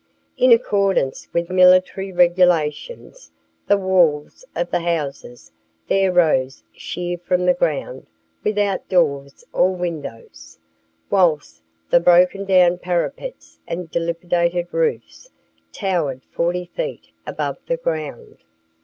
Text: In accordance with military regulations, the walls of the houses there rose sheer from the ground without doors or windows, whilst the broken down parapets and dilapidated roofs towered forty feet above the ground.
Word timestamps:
In 0.35 0.51
accordance 0.51 1.27
with 1.31 1.51
military 1.51 2.11
regulations, 2.11 3.29
the 3.67 3.77
walls 3.77 4.43
of 4.55 4.71
the 4.71 4.79
houses 4.79 5.51
there 5.89 6.11
rose 6.11 6.63
sheer 6.73 7.19
from 7.19 7.45
the 7.45 7.53
ground 7.53 8.07
without 8.43 8.89
doors 8.89 9.45
or 9.53 9.75
windows, 9.75 10.57
whilst 11.11 11.61
the 11.91 11.99
broken 11.99 12.45
down 12.45 12.79
parapets 12.79 13.59
and 13.67 13.91
dilapidated 13.91 14.69
roofs 14.73 15.29
towered 15.71 16.23
forty 16.31 16.65
feet 16.65 17.09
above 17.27 17.57
the 17.67 17.77
ground. 17.77 18.39